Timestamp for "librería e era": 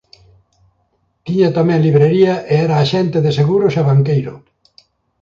1.87-2.75